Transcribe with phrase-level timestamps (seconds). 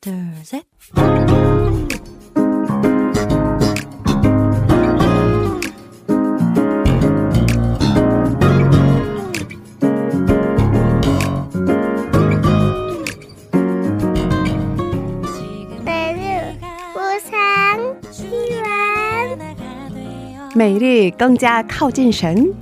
[0.00, 0.62] there's a
[20.54, 22.52] 每日更加靠近神，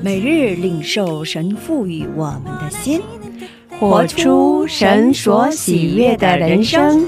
[0.00, 3.02] 每日领受神赋予我们的心。
[3.82, 7.04] 活出神所喜悦的人生。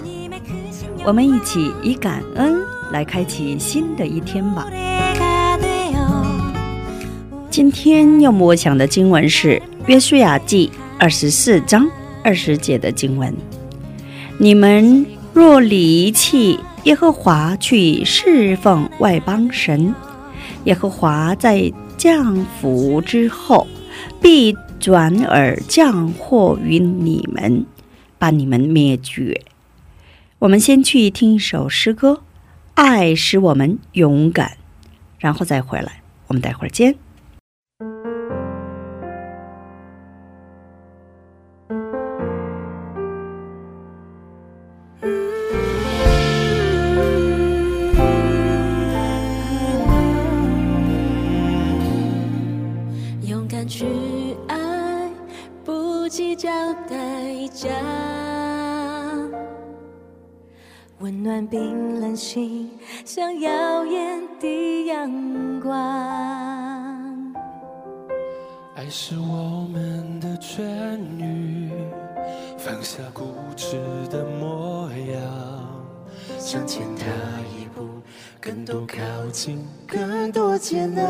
[1.05, 4.67] 我们一起以感恩来开启新的一天吧。
[7.49, 9.51] 今天要默想的经文是
[9.87, 10.69] 《约书亚记》
[10.99, 11.89] 二十四章
[12.25, 13.33] 二十节的经文：
[14.37, 19.95] 你们若离弃耶和华去侍奉外邦神，
[20.65, 23.65] 耶和华在降福之后，
[24.21, 27.65] 必转而降祸于你们，
[28.19, 29.43] 把你们灭绝。
[30.41, 32.13] 我们先去听一首诗歌，
[32.75, 34.49] 《爱使我们勇敢》，
[35.19, 36.03] 然后再回来。
[36.27, 36.97] 我们待会儿见。
[61.35, 62.71] 暖冰冷心，
[63.05, 65.75] 像耀眼的阳光。
[68.77, 70.63] 爱是我们的痊
[71.19, 71.73] 愈，
[72.57, 73.77] 放下固执
[74.13, 75.85] 的模样，
[76.39, 77.05] 向前踏
[77.59, 77.83] 一步，
[78.41, 78.97] 更多靠
[79.33, 81.03] 近，更多接纳。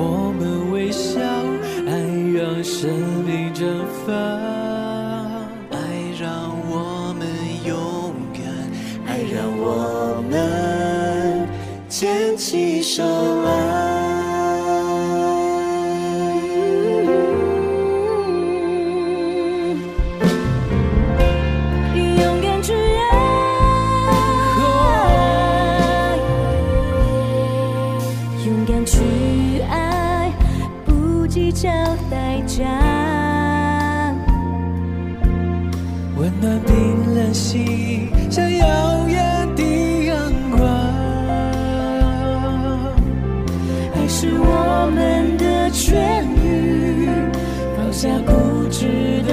[0.00, 1.20] 我们微笑，
[1.86, 1.92] 爱
[2.32, 2.88] 让生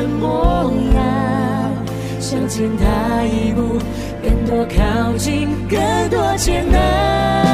[0.07, 1.03] 模样，
[2.19, 3.79] 向前踏一步，
[4.23, 5.79] 更多靠近，更
[6.09, 7.44] 多艰难。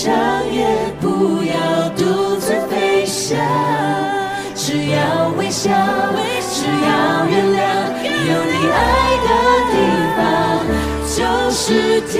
[0.00, 0.64] 坚强也
[0.98, 3.38] 不要独自飞翔。
[4.54, 5.70] 只要微笑，
[6.40, 7.60] 只要原谅，
[8.02, 8.80] 有你爱
[9.26, 9.28] 的
[9.70, 9.76] 地
[10.16, 10.18] 方
[11.04, 11.20] 就
[11.50, 12.16] 是天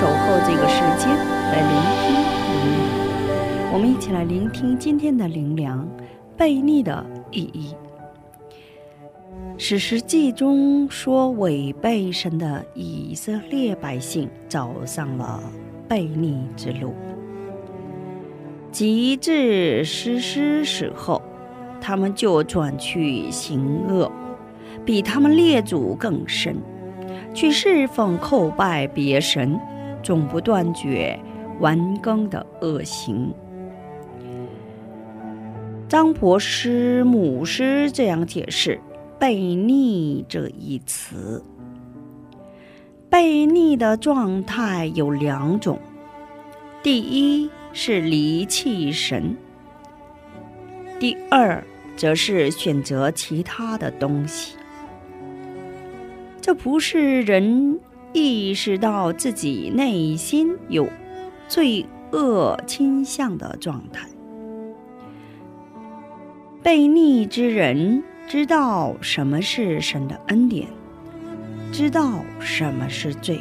[0.00, 0.14] 守候
[0.46, 2.14] 这个时间来聆听
[2.56, 3.70] 灵粮。
[3.70, 5.86] 我们一起来聆听今天的灵粮
[6.38, 7.74] 悖逆的意义。
[9.58, 15.38] 史实记中说，违背神的以色列百姓走上了
[15.86, 16.94] 悖逆之路，
[18.72, 21.20] 及至实施时候，
[21.78, 24.10] 他们就转去行恶。
[24.82, 26.56] 比他们列祖更深，
[27.34, 29.60] 去侍奉叩拜别神，
[30.02, 31.18] 总不断绝
[31.58, 33.32] 完更的恶行。
[35.88, 38.80] 张博师母师这样解释
[39.18, 41.44] “悖逆”这一词。
[43.10, 45.80] 悖逆的状态有两种，
[46.80, 49.36] 第一是离弃神，
[51.00, 51.62] 第二
[51.96, 54.54] 则是选择其他的东西。
[56.40, 57.80] 这不是人
[58.12, 60.88] 意识到自己内心有
[61.48, 64.08] 罪恶倾向的状态。
[66.62, 70.68] 悖逆之人知道什么是神的恩典，
[71.72, 73.40] 知道什么是罪，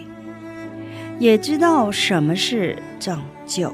[1.20, 3.74] 也知道什么是拯救。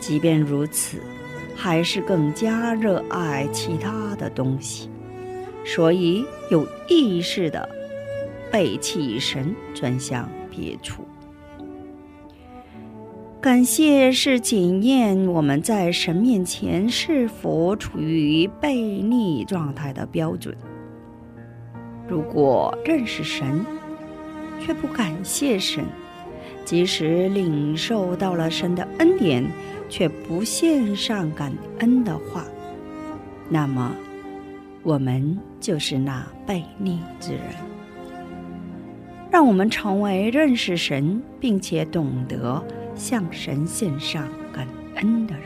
[0.00, 0.98] 即便如此，
[1.54, 4.88] 还是更加热爱其他的东西。
[5.62, 7.68] 所以有意识的
[8.50, 11.04] 背弃神，转向别处。
[13.40, 20.54] 感谢是检验我们在神面前是否处于悖逆状态的标准。
[22.06, 23.64] 如果认识神，
[24.60, 25.84] 却不感谢神，
[26.66, 29.42] 即使领受到了神的恩典，
[29.88, 32.44] 却不献上感恩的话，
[33.48, 33.94] 那么
[34.82, 37.54] 我们就是那悖逆之人。
[39.30, 42.62] 让我们成为认识神并且懂得
[42.96, 44.66] 向神献上感
[44.96, 45.44] 恩的人。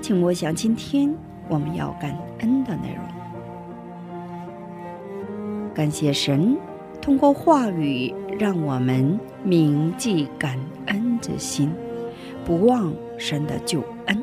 [0.00, 1.12] 请默想今天
[1.48, 3.04] 我们要感恩的内容。
[5.74, 6.56] 感谢神
[7.00, 11.72] 通过话语让我们铭记感恩之心，
[12.44, 14.22] 不忘神的救恩。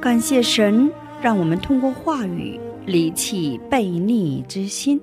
[0.00, 0.90] 感谢神
[1.22, 5.00] 让我们通过话语离弃悖逆之心，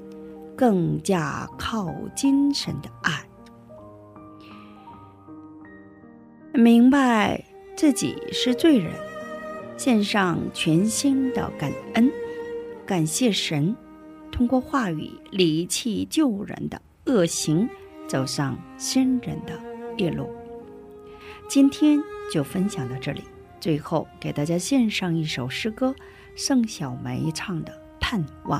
[0.60, 3.26] 更加靠近神的爱。
[6.54, 7.42] 明白
[7.78, 8.92] 自己是罪人，
[9.78, 12.12] 献上全新的感恩，
[12.86, 13.74] 感谢神，
[14.34, 17.70] 通过话语离弃旧人的恶行，
[18.06, 19.58] 走上新人的
[19.96, 20.30] 夜路。
[21.48, 21.98] 今天
[22.34, 23.24] 就分享到这里，
[23.62, 25.96] 最后给大家献上一首诗歌，
[26.36, 28.60] 盛小梅唱的《盼望》。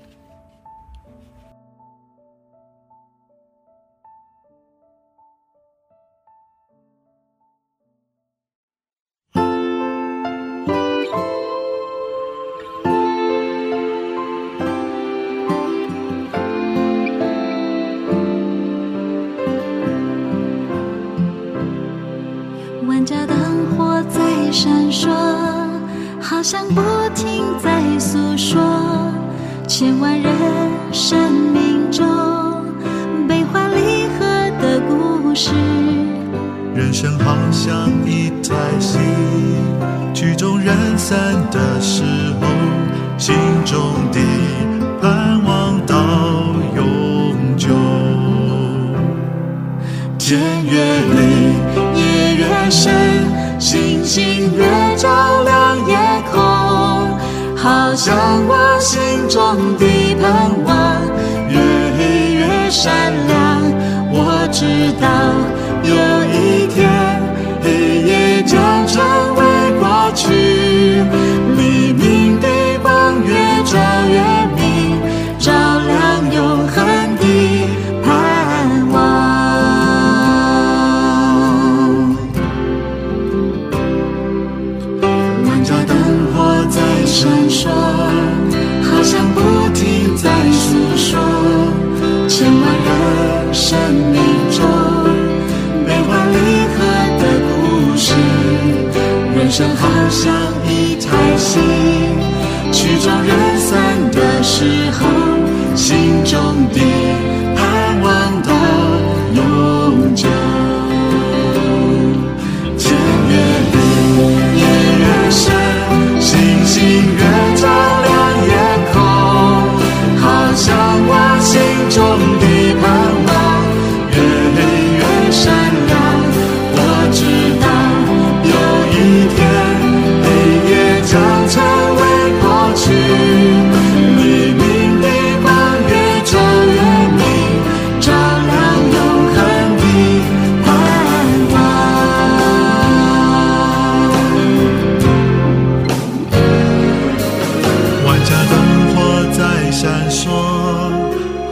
[26.51, 26.81] 像不
[27.15, 28.61] 停在诉说
[29.69, 30.29] 千万人
[30.91, 32.05] 生命中
[33.25, 34.25] 悲欢离合
[34.61, 35.51] 的故事。
[36.75, 38.99] 人生好像一台戏，
[40.13, 41.17] 曲终人散
[41.51, 42.03] 的时
[42.41, 42.47] 候，
[43.17, 43.79] 心中
[44.11, 44.19] 的
[45.01, 45.95] 盼望到
[46.75, 47.69] 永久。
[50.19, 50.81] 天越
[51.13, 52.93] 黑，夜越深，
[53.57, 54.65] 星星越
[54.97, 55.40] 照，
[57.91, 58.15] 好像
[58.47, 61.05] 我心中的盼望
[61.49, 61.59] 越
[61.97, 63.61] 黑越闪亮。
[64.13, 64.63] 我知
[64.95, 65.05] 道
[65.83, 65.91] 有
[66.31, 66.87] 一天，
[99.61, 100.33] 人好像
[100.65, 101.59] 一台戏，
[102.71, 104.65] 曲终人散的时
[104.97, 105.05] 候，
[105.75, 106.79] 心中的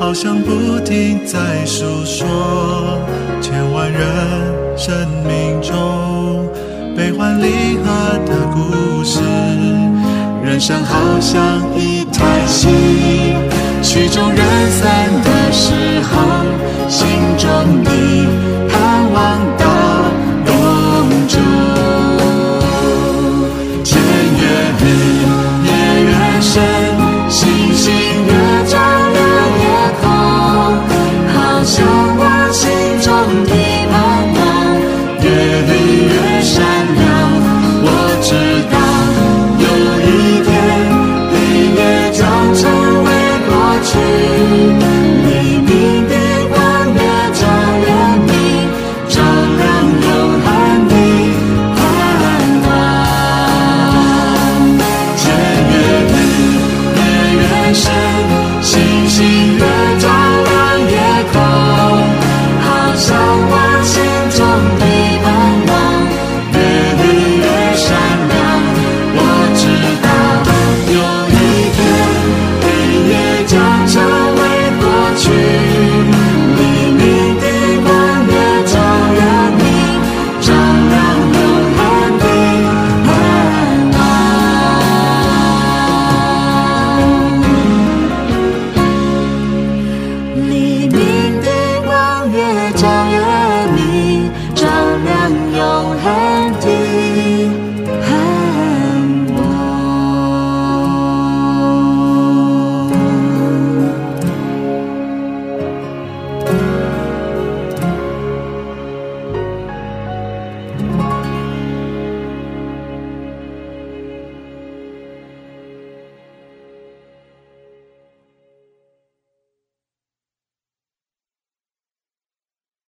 [0.09, 2.25] 好像不停在诉说，
[3.39, 4.01] 千万人
[4.75, 6.49] 生命中
[6.97, 9.19] 悲欢离合的故事。
[10.43, 12.69] 人生好像一台戏，
[13.83, 14.39] 曲终人
[14.71, 15.29] 散的